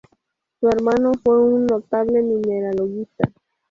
Su 0.59 0.67
hermano 0.67 1.11
fue 1.23 1.37
un 1.37 1.67
notable 1.67 2.23
mineralogista. 2.23 3.29